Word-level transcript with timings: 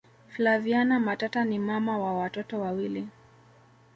flaviana 0.27 0.99
matata 0.99 1.45
ni 1.45 1.59
mama 1.59 1.97
wa 1.97 2.13
watoto 2.13 2.61
wawilii 2.61 3.07